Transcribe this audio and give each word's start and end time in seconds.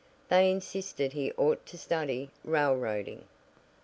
They 0.29 0.49
insisted 0.49 1.13
he 1.13 1.31
ought 1.33 1.63
to 1.67 1.77
study 1.77 2.31
"railroading." 2.43 3.25